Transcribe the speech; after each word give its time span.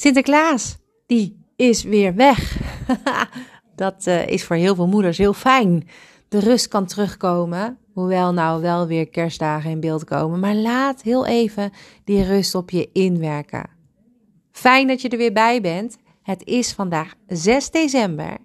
Sinterklaas, 0.00 0.76
die 1.06 1.44
is 1.56 1.82
weer 1.82 2.14
weg. 2.14 2.58
dat 3.76 4.06
uh, 4.06 4.26
is 4.26 4.44
voor 4.44 4.56
heel 4.56 4.74
veel 4.74 4.86
moeders 4.86 5.18
heel 5.18 5.32
fijn. 5.32 5.88
De 6.28 6.38
rust 6.38 6.68
kan 6.68 6.86
terugkomen, 6.86 7.78
hoewel 7.92 8.32
nou 8.32 8.62
wel 8.62 8.86
weer 8.86 9.08
kerstdagen 9.08 9.70
in 9.70 9.80
beeld 9.80 10.04
komen. 10.04 10.40
Maar 10.40 10.54
laat 10.54 11.02
heel 11.02 11.26
even 11.26 11.72
die 12.04 12.24
rust 12.24 12.54
op 12.54 12.70
je 12.70 12.90
inwerken. 12.92 13.70
Fijn 14.52 14.86
dat 14.86 15.02
je 15.02 15.08
er 15.08 15.18
weer 15.18 15.32
bij 15.32 15.60
bent. 15.60 15.96
Het 16.22 16.44
is 16.44 16.72
vandaag 16.72 17.14
6 17.26 17.70
december. 17.70 18.36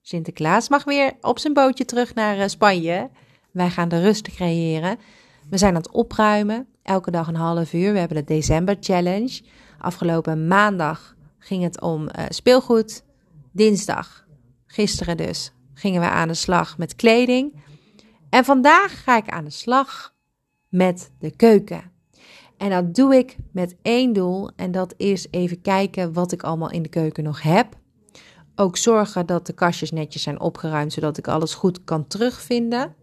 Sinterklaas 0.00 0.68
mag 0.68 0.84
weer 0.84 1.12
op 1.20 1.38
zijn 1.38 1.52
bootje 1.52 1.84
terug 1.84 2.14
naar 2.14 2.38
uh, 2.38 2.46
Spanje. 2.46 3.10
Wij 3.52 3.70
gaan 3.70 3.88
de 3.88 4.00
rust 4.00 4.30
creëren. 4.30 4.98
We 5.48 5.58
zijn 5.58 5.74
aan 5.74 5.80
het 5.80 5.92
opruimen, 5.92 6.68
elke 6.90 7.10
dag 7.10 7.28
een 7.28 7.34
half 7.34 7.72
uur. 7.72 7.92
We 7.92 7.98
hebben 7.98 8.16
de 8.16 8.24
December 8.34 8.76
Challenge. 8.80 9.42
Afgelopen 9.78 10.46
maandag 10.46 11.14
ging 11.38 11.62
het 11.62 11.80
om 11.80 12.02
uh, 12.02 12.24
speelgoed. 12.28 13.04
Dinsdag, 13.52 14.26
gisteren 14.66 15.16
dus, 15.16 15.52
gingen 15.74 16.00
we 16.00 16.08
aan 16.08 16.28
de 16.28 16.34
slag 16.34 16.78
met 16.78 16.96
kleding. 16.96 17.62
En 18.30 18.44
vandaag 18.44 19.02
ga 19.02 19.16
ik 19.16 19.28
aan 19.28 19.44
de 19.44 19.50
slag 19.50 20.14
met 20.68 21.10
de 21.18 21.30
keuken. 21.36 21.82
En 22.56 22.70
dat 22.70 22.94
doe 22.94 23.14
ik 23.14 23.36
met 23.52 23.76
één 23.82 24.12
doel. 24.12 24.50
En 24.56 24.70
dat 24.70 24.94
is 24.96 25.26
even 25.30 25.60
kijken 25.60 26.12
wat 26.12 26.32
ik 26.32 26.42
allemaal 26.42 26.70
in 26.70 26.82
de 26.82 26.88
keuken 26.88 27.24
nog 27.24 27.42
heb. 27.42 27.78
Ook 28.54 28.76
zorgen 28.76 29.26
dat 29.26 29.46
de 29.46 29.52
kastjes 29.52 29.90
netjes 29.90 30.22
zijn 30.22 30.40
opgeruimd, 30.40 30.92
zodat 30.92 31.18
ik 31.18 31.28
alles 31.28 31.54
goed 31.54 31.84
kan 31.84 32.06
terugvinden. 32.06 32.94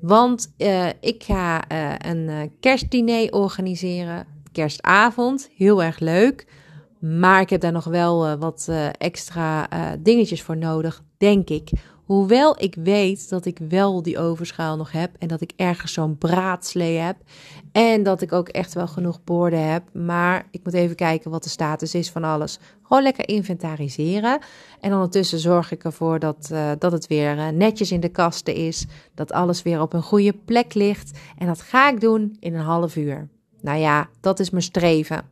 Want 0.00 0.54
uh, 0.58 0.88
ik 1.00 1.22
ga 1.22 1.70
uh, 1.72 1.94
een 1.98 2.28
uh, 2.28 2.40
kerstdiner 2.60 3.32
organiseren. 3.32 4.26
Kerstavond. 4.52 5.50
Heel 5.56 5.82
erg 5.82 5.98
leuk. 5.98 6.46
Maar 7.00 7.40
ik 7.40 7.50
heb 7.50 7.60
daar 7.60 7.72
nog 7.72 7.84
wel 7.84 8.38
wat 8.38 8.70
extra 8.98 9.68
dingetjes 9.98 10.42
voor 10.42 10.56
nodig, 10.56 11.02
denk 11.18 11.48
ik. 11.48 11.70
Hoewel 12.06 12.62
ik 12.62 12.74
weet 12.74 13.28
dat 13.28 13.44
ik 13.44 13.58
wel 13.68 14.02
die 14.02 14.18
overschaal 14.18 14.76
nog 14.76 14.92
heb 14.92 15.10
en 15.18 15.28
dat 15.28 15.40
ik 15.40 15.52
ergens 15.56 15.92
zo'n 15.92 16.18
braadslee 16.18 16.96
heb 16.96 17.16
en 17.72 18.02
dat 18.02 18.22
ik 18.22 18.32
ook 18.32 18.48
echt 18.48 18.74
wel 18.74 18.86
genoeg 18.86 19.24
borden 19.24 19.68
heb. 19.70 19.82
Maar 19.92 20.46
ik 20.50 20.60
moet 20.64 20.74
even 20.74 20.96
kijken 20.96 21.30
wat 21.30 21.42
de 21.42 21.48
status 21.48 21.94
is 21.94 22.10
van 22.10 22.24
alles. 22.24 22.58
Gewoon 22.82 23.02
lekker 23.02 23.28
inventariseren. 23.28 24.38
En 24.80 24.92
ondertussen 24.92 25.38
zorg 25.38 25.70
ik 25.72 25.84
ervoor 25.84 26.18
dat, 26.18 26.48
uh, 26.52 26.70
dat 26.78 26.92
het 26.92 27.06
weer 27.06 27.36
uh, 27.36 27.48
netjes 27.48 27.92
in 27.92 28.00
de 28.00 28.08
kasten 28.08 28.54
is. 28.54 28.86
Dat 29.14 29.32
alles 29.32 29.62
weer 29.62 29.80
op 29.80 29.92
een 29.92 30.02
goede 30.02 30.32
plek 30.44 30.74
ligt. 30.74 31.18
En 31.38 31.46
dat 31.46 31.60
ga 31.60 31.90
ik 31.90 32.00
doen 32.00 32.36
in 32.40 32.54
een 32.54 32.64
half 32.64 32.96
uur. 32.96 33.28
Nou 33.60 33.78
ja, 33.78 34.08
dat 34.20 34.40
is 34.40 34.50
mijn 34.50 34.62
streven. 34.62 35.24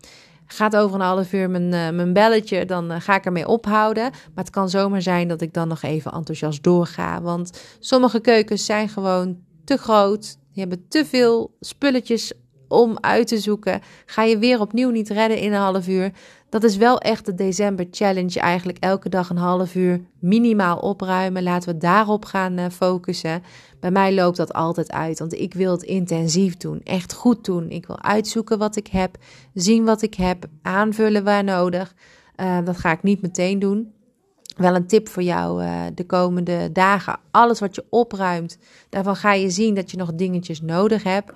Gaat 0.46 0.76
over 0.76 0.94
een 0.94 1.06
half 1.06 1.32
uur 1.32 1.50
mijn, 1.50 1.72
uh, 1.72 1.90
mijn 1.90 2.12
belletje, 2.12 2.64
dan 2.64 2.92
uh, 2.92 3.00
ga 3.00 3.14
ik 3.14 3.24
ermee 3.24 3.46
ophouden. 3.46 4.02
Maar 4.02 4.44
het 4.44 4.50
kan 4.50 4.68
zomaar 4.68 5.02
zijn 5.02 5.28
dat 5.28 5.40
ik 5.40 5.52
dan 5.52 5.68
nog 5.68 5.82
even 5.82 6.12
enthousiast 6.12 6.62
doorga. 6.62 7.22
Want 7.22 7.60
sommige 7.78 8.20
keukens 8.20 8.64
zijn 8.64 8.88
gewoon 8.88 9.38
te 9.64 9.76
groot. 9.76 10.36
Die 10.52 10.62
hebben 10.62 10.88
te 10.88 11.04
veel 11.04 11.56
spulletjes 11.60 12.32
om 12.74 12.98
uit 13.00 13.26
te 13.26 13.38
zoeken. 13.38 13.80
Ga 14.06 14.22
je 14.22 14.38
weer 14.38 14.60
opnieuw 14.60 14.90
niet 14.90 15.08
redden 15.08 15.38
in 15.38 15.52
een 15.52 15.60
half 15.60 15.88
uur. 15.88 16.12
Dat 16.48 16.64
is 16.64 16.76
wel 16.76 16.98
echt 16.98 17.26
de 17.26 17.34
december 17.34 17.86
challenge. 17.90 18.40
Eigenlijk 18.40 18.78
elke 18.78 19.08
dag 19.08 19.30
een 19.30 19.36
half 19.36 19.74
uur 19.74 20.00
minimaal 20.18 20.78
opruimen. 20.78 21.42
Laten 21.42 21.72
we 21.72 21.78
daarop 21.78 22.24
gaan 22.24 22.58
uh, 22.58 22.64
focussen. 22.70 23.42
Bij 23.80 23.90
mij 23.90 24.14
loopt 24.14 24.36
dat 24.36 24.52
altijd 24.52 24.92
uit, 24.92 25.18
want 25.18 25.32
ik 25.32 25.54
wil 25.54 25.72
het 25.72 25.82
intensief 25.82 26.56
doen. 26.56 26.80
Echt 26.84 27.12
goed 27.12 27.44
doen. 27.44 27.70
Ik 27.70 27.86
wil 27.86 28.02
uitzoeken 28.02 28.58
wat 28.58 28.76
ik 28.76 28.86
heb. 28.86 29.16
Zien 29.54 29.84
wat 29.84 30.02
ik 30.02 30.14
heb. 30.14 30.44
Aanvullen 30.62 31.24
waar 31.24 31.44
nodig. 31.44 31.94
Uh, 32.36 32.58
dat 32.64 32.76
ga 32.76 32.90
ik 32.92 33.02
niet 33.02 33.22
meteen 33.22 33.58
doen. 33.58 33.92
Wel 34.56 34.74
een 34.74 34.86
tip 34.86 35.08
voor 35.08 35.22
jou 35.22 35.62
uh, 35.62 35.80
de 35.94 36.06
komende 36.06 36.72
dagen. 36.72 37.18
Alles 37.30 37.60
wat 37.60 37.74
je 37.74 37.84
opruimt, 37.90 38.58
daarvan 38.88 39.16
ga 39.16 39.32
je 39.32 39.50
zien 39.50 39.74
dat 39.74 39.90
je 39.90 39.96
nog 39.96 40.14
dingetjes 40.14 40.60
nodig 40.60 41.02
hebt. 41.02 41.32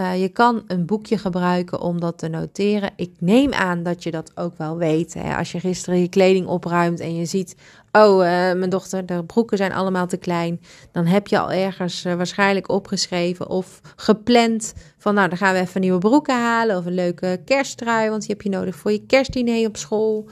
Uh, 0.00 0.20
je 0.20 0.28
kan 0.28 0.64
een 0.66 0.86
boekje 0.86 1.18
gebruiken 1.18 1.80
om 1.80 2.00
dat 2.00 2.18
te 2.18 2.28
noteren. 2.28 2.90
Ik 2.96 3.10
neem 3.18 3.52
aan 3.52 3.82
dat 3.82 4.02
je 4.02 4.10
dat 4.10 4.32
ook 4.34 4.58
wel 4.58 4.76
weet. 4.76 5.14
Hè? 5.14 5.36
Als 5.36 5.52
je 5.52 5.60
gisteren 5.60 6.00
je 6.00 6.08
kleding 6.08 6.46
opruimt 6.46 7.00
en 7.00 7.16
je 7.16 7.24
ziet, 7.24 7.56
oh, 7.92 8.14
uh, 8.14 8.22
mijn 8.52 8.70
dochter, 8.70 9.06
de 9.06 9.24
broeken 9.24 9.56
zijn 9.56 9.72
allemaal 9.72 10.06
te 10.06 10.16
klein. 10.16 10.60
Dan 10.92 11.06
heb 11.06 11.26
je 11.26 11.38
al 11.38 11.50
ergens 11.52 12.04
uh, 12.04 12.14
waarschijnlijk 12.14 12.70
opgeschreven 12.70 13.48
of 13.48 13.80
gepland 13.96 14.74
van, 14.98 15.14
nou, 15.14 15.28
dan 15.28 15.38
gaan 15.38 15.54
we 15.54 15.60
even 15.60 15.80
nieuwe 15.80 15.98
broeken 15.98 16.34
halen 16.34 16.76
of 16.76 16.86
een 16.86 16.94
leuke 16.94 17.40
kersttrui, 17.44 18.08
want 18.10 18.20
die 18.20 18.30
heb 18.30 18.42
je 18.42 18.48
nodig 18.48 18.76
voor 18.76 18.92
je 18.92 19.06
kerstdiner 19.06 19.66
op 19.66 19.76
school. 19.76 20.28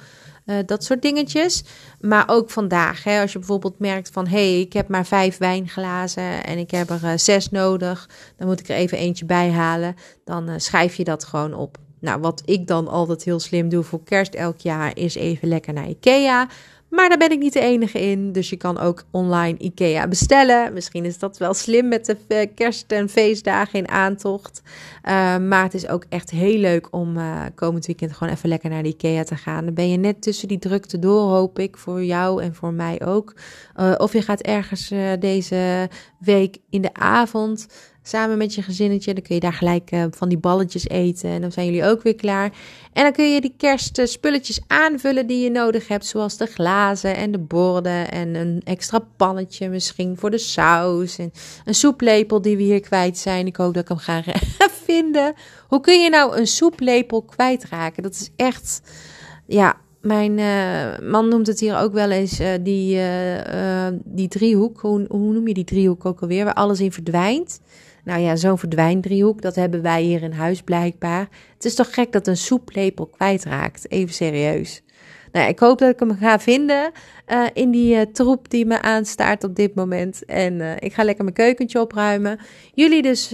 Uh, 0.47 0.57
dat 0.67 0.85
soort 0.85 1.03
dingetjes. 1.03 1.65
Maar 2.01 2.25
ook 2.27 2.51
vandaag, 2.51 3.05
hè, 3.05 3.21
als 3.21 3.33
je 3.33 3.39
bijvoorbeeld 3.39 3.79
merkt 3.79 4.11
van 4.11 4.27
hé, 4.27 4.51
hey, 4.51 4.61
ik 4.61 4.73
heb 4.73 4.89
maar 4.89 5.07
vijf 5.07 5.39
wijnglazen 5.39 6.45
en 6.45 6.59
ik 6.59 6.71
heb 6.71 6.91
er 6.91 7.05
uh, 7.05 7.13
zes 7.17 7.51
nodig, 7.51 8.09
dan 8.37 8.47
moet 8.47 8.61
ik 8.61 8.69
er 8.69 8.77
even 8.77 8.99
eentje 8.99 9.25
bij 9.25 9.51
halen. 9.51 9.95
Dan 10.25 10.49
uh, 10.51 10.55
schrijf 10.57 10.95
je 10.95 11.05
dat 11.05 11.25
gewoon 11.25 11.55
op. 11.55 11.79
Nou, 12.01 12.21
wat 12.21 12.43
ik 12.45 12.67
dan 12.67 12.89
altijd 12.89 13.25
heel 13.25 13.41
slim 13.41 13.69
doe 13.69 13.83
voor 13.83 14.05
kerst 14.05 14.35
elk 14.35 14.59
jaar, 14.59 14.97
is 14.97 15.15
even 15.15 15.49
lekker 15.49 15.73
naar 15.73 15.89
IKEA. 15.89 16.49
Maar 16.93 17.09
daar 17.09 17.19
ben 17.19 17.31
ik 17.31 17.39
niet 17.39 17.53
de 17.53 17.61
enige 17.61 18.01
in. 18.01 18.33
Dus 18.33 18.51
je 18.51 18.57
kan 18.57 18.79
ook 18.79 19.05
online 19.11 19.59
IKEA 19.59 20.09
bestellen. 20.09 20.73
Misschien 20.73 21.05
is 21.05 21.19
dat 21.19 21.39
wel 21.39 21.55
slim 21.55 21.89
met 21.89 22.17
de 22.27 22.51
kerst- 22.55 22.93
en 22.93 23.09
feestdagen 23.09 23.79
in 23.79 23.89
aantocht. 23.89 24.63
Uh, 24.65 25.37
maar 25.37 25.63
het 25.63 25.75
is 25.75 25.89
ook 25.89 26.05
echt 26.09 26.31
heel 26.31 26.59
leuk 26.59 26.89
om 26.91 27.17
uh, 27.17 27.43
komend 27.55 27.87
weekend 27.87 28.13
gewoon 28.13 28.33
even 28.33 28.49
lekker 28.49 28.71
naar 28.71 28.83
de 28.83 28.89
IKEA 28.89 29.25
te 29.25 29.37
gaan. 29.37 29.65
Dan 29.65 29.75
ben 29.75 29.91
je 29.91 29.97
net 29.97 30.23
tussen 30.23 30.49
die 30.49 30.59
drukte 30.59 30.99
door, 30.99 31.21
hoop 31.21 31.59
ik. 31.59 31.77
Voor 31.77 32.05
jou 32.05 32.43
en 32.43 32.55
voor 32.55 32.73
mij 32.73 33.01
ook. 33.05 33.35
Of 33.97 34.13
je 34.13 34.23
gaat 34.23 34.41
ergens 34.41 34.93
deze 35.19 35.89
week 36.19 36.57
in 36.71 36.83
de 36.83 36.95
avond 36.95 37.67
samen 38.03 38.39
met 38.39 38.55
je 38.55 38.63
gezinnetje. 38.63 39.15
Dan 39.15 39.23
kun 39.23 39.35
je 39.35 39.41
daar 39.41 39.53
gelijk 39.53 39.93
uh, 39.93 40.05
van 40.11 40.29
die 40.29 40.39
balletjes 40.39 40.89
eten. 40.89 41.31
En 41.31 41.41
dan 41.41 41.53
zijn 41.53 41.67
jullie 41.67 41.85
ook 41.85 42.03
weer 42.03 42.15
klaar. 42.15 42.53
En 42.93 43.03
dan 43.03 43.13
kun 43.13 43.33
je 43.33 43.41
die 43.41 43.55
kerstspulletjes 43.57 44.61
aanvullen 44.67 45.27
die 45.27 45.43
je 45.43 45.51
nodig 45.51 45.89
hebt. 45.89 46.07
Zoals 46.07 46.37
de 46.37 46.47
glazen 46.47 47.17
en 47.17 47.33
de 47.33 47.39
borden. 47.39 48.11
En 48.11 48.35
een 48.35 48.61
extra 48.65 48.99
pannetje 49.17 49.69
misschien 49.69 50.17
voor 50.17 50.31
de 50.31 50.39
saus. 50.39 51.19
En 51.19 51.33
een 51.65 51.75
soeplepel 51.75 52.43
die 52.43 52.57
we 52.57 52.63
hier 52.63 52.81
kwijt 52.81 53.19
zijn. 53.19 53.47
Ik 53.47 53.57
hoop 53.57 53.75
dat 53.75 53.83
ik 53.83 53.89
hem 53.89 53.99
ga 53.99 54.23
vinden. 54.85 55.35
Hoe 55.69 55.81
kun 55.81 56.03
je 56.03 56.11
nou 56.11 56.37
een 56.37 56.47
soeplepel 56.47 57.23
kwijtraken? 57.23 58.03
Dat 58.03 58.13
is 58.13 58.31
echt... 58.37 58.81
Ja, 59.47 59.77
mijn 60.03 60.39
uh, 60.39 61.09
man 61.11 61.29
noemt 61.29 61.47
het 61.47 61.61
hier 61.61 61.79
ook 61.79 61.93
wel 61.93 62.11
eens 62.11 62.41
uh, 62.41 62.49
die, 62.61 62.97
uh, 62.97 63.87
die 64.05 64.29
driehoek. 64.29 64.81
Hoe, 64.81 65.07
noem 65.09 65.49
je 65.49 65.55
die 65.55 65.65
driehoek 65.65 66.05
ook 66.05 66.21
alweer? 66.21 66.45
Waar 66.45 66.55
alles 66.55 66.81
in 66.81 66.93
verdwijnt. 66.93 67.61
Nou 68.05 68.21
ja, 68.21 68.37
zo'n 68.37 68.59
verdwijndriehoek, 68.59 69.43
dat 69.43 69.55
hebben 69.55 69.83
wij 69.83 70.03
hier 70.03 70.23
in 70.23 70.33
huis 70.33 70.63
blijkbaar. 70.63 71.29
Het 71.55 71.65
is 71.65 71.75
toch 71.75 71.95
gek 71.95 72.13
dat 72.13 72.27
een 72.27 72.37
soeplepel 72.37 73.07
kwijtraakt? 73.07 73.91
Even 73.91 74.15
serieus. 74.15 74.83
Nou, 75.33 75.49
ik 75.49 75.59
hoop 75.59 75.79
dat 75.79 75.93
ik 75.93 76.01
hem 76.01 76.17
ga 76.17 76.39
vinden 76.39 76.91
in 77.53 77.71
die 77.71 78.11
troep 78.11 78.51
die 78.51 78.67
me 78.67 78.83
aanstaart 78.83 79.45
op 79.45 79.57
dit 79.57 79.75
moment. 79.75 80.25
En 80.25 80.79
ik 80.79 80.95
ga 80.95 81.05
lekker 81.05 81.25
mijn 81.25 81.37
keukentje 81.37 81.81
opruimen. 81.81 82.39
Jullie 82.75 83.03
dus 83.03 83.31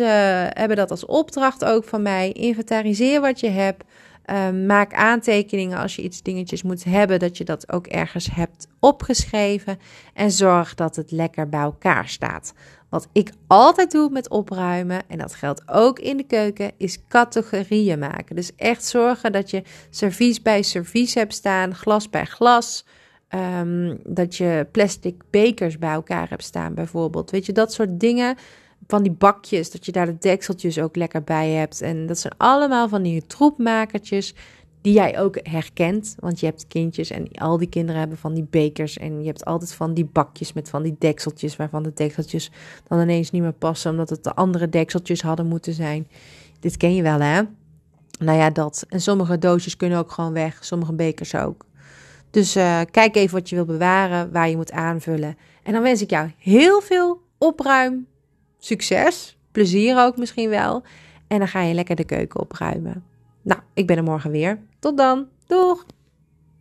hebben 0.48 0.76
dat 0.76 0.90
als 0.90 1.06
opdracht 1.06 1.64
ook 1.64 1.84
van 1.84 2.02
mij. 2.02 2.32
Inventariseer 2.32 3.20
wat 3.20 3.40
je 3.40 3.48
hebt. 3.48 3.84
Uh, 4.30 4.66
maak 4.66 4.94
aantekeningen 4.94 5.78
als 5.78 5.96
je 5.96 6.02
iets 6.02 6.22
dingetjes 6.22 6.62
moet 6.62 6.84
hebben, 6.84 7.18
dat 7.18 7.36
je 7.36 7.44
dat 7.44 7.72
ook 7.72 7.86
ergens 7.86 8.28
hebt 8.32 8.66
opgeschreven. 8.80 9.78
En 10.14 10.30
zorg 10.30 10.74
dat 10.74 10.96
het 10.96 11.10
lekker 11.10 11.48
bij 11.48 11.60
elkaar 11.60 12.08
staat. 12.08 12.52
Wat 12.88 13.08
ik 13.12 13.32
altijd 13.46 13.90
doe 13.90 14.10
met 14.10 14.28
opruimen, 14.28 15.02
en 15.08 15.18
dat 15.18 15.34
geldt 15.34 15.62
ook 15.66 15.98
in 15.98 16.16
de 16.16 16.26
keuken, 16.26 16.72
is 16.76 16.98
categorieën 17.08 17.98
maken. 17.98 18.36
Dus 18.36 18.54
echt 18.56 18.84
zorgen 18.84 19.32
dat 19.32 19.50
je 19.50 19.62
servies 19.90 20.42
bij 20.42 20.62
servies 20.62 21.14
hebt 21.14 21.34
staan, 21.34 21.74
glas 21.74 22.10
bij 22.10 22.24
glas. 22.24 22.84
Um, 23.34 24.00
dat 24.04 24.36
je 24.36 24.66
plastic 24.72 25.22
bekers 25.30 25.78
bij 25.78 25.92
elkaar 25.92 26.28
hebt 26.28 26.44
staan, 26.44 26.74
bijvoorbeeld. 26.74 27.30
Weet 27.30 27.46
je, 27.46 27.52
dat 27.52 27.72
soort 27.72 28.00
dingen 28.00 28.36
van 28.86 29.02
die 29.02 29.12
bakjes, 29.12 29.70
dat 29.70 29.86
je 29.86 29.92
daar 29.92 30.06
de 30.06 30.18
dekseltjes 30.18 30.78
ook 30.78 30.96
lekker 30.96 31.24
bij 31.24 31.50
hebt. 31.50 31.80
En 31.80 32.06
dat 32.06 32.18
zijn 32.18 32.34
allemaal 32.36 32.88
van 32.88 33.02
die 33.02 33.26
troepmakertjes 33.26 34.34
die 34.80 34.92
jij 34.92 35.20
ook 35.20 35.38
herkent. 35.42 36.14
Want 36.18 36.40
je 36.40 36.46
hebt 36.46 36.66
kindjes 36.66 37.10
en 37.10 37.30
al 37.30 37.58
die 37.58 37.68
kinderen 37.68 38.00
hebben 38.00 38.18
van 38.18 38.34
die 38.34 38.46
bekers. 38.50 38.98
En 38.98 39.20
je 39.20 39.26
hebt 39.26 39.44
altijd 39.44 39.74
van 39.74 39.94
die 39.94 40.04
bakjes 40.04 40.52
met 40.52 40.68
van 40.68 40.82
die 40.82 40.96
dekseltjes, 40.98 41.56
waarvan 41.56 41.82
de 41.82 41.92
dekseltjes 41.94 42.50
dan 42.88 43.00
ineens 43.00 43.30
niet 43.30 43.42
meer 43.42 43.52
passen, 43.52 43.90
omdat 43.90 44.10
het 44.10 44.24
de 44.24 44.34
andere 44.34 44.68
dekseltjes 44.68 45.22
hadden 45.22 45.46
moeten 45.46 45.72
zijn. 45.72 46.08
Dit 46.60 46.76
ken 46.76 46.94
je 46.94 47.02
wel, 47.02 47.20
hè? 47.20 47.42
Nou 48.18 48.38
ja, 48.38 48.50
dat. 48.50 48.84
En 48.88 49.00
sommige 49.00 49.38
doosjes 49.38 49.76
kunnen 49.76 49.98
ook 49.98 50.10
gewoon 50.10 50.32
weg, 50.32 50.64
sommige 50.64 50.92
bekers 50.92 51.34
ook. 51.34 51.66
Dus 52.30 52.56
uh, 52.56 52.80
kijk 52.90 53.16
even 53.16 53.34
wat 53.34 53.48
je 53.48 53.54
wil 53.54 53.64
bewaren, 53.64 54.32
waar 54.32 54.48
je 54.48 54.56
moet 54.56 54.72
aanvullen. 54.72 55.36
En 55.62 55.72
dan 55.72 55.82
wens 55.82 56.02
ik 56.02 56.10
jou 56.10 56.30
heel 56.38 56.80
veel 56.80 57.20
opruim 57.38 58.06
succes, 58.58 59.36
plezier 59.52 59.98
ook 59.98 60.16
misschien 60.16 60.48
wel. 60.48 60.82
En 61.26 61.38
dan 61.38 61.48
ga 61.48 61.62
je 61.62 61.74
lekker 61.74 61.96
de 61.96 62.04
keuken 62.04 62.40
opruimen. 62.40 63.04
Nou, 63.42 63.60
ik 63.74 63.86
ben 63.86 63.96
er 63.96 64.02
morgen 64.02 64.30
weer. 64.30 64.58
Tot 64.78 64.96
dan. 64.96 65.26
Doeg! 65.46 65.86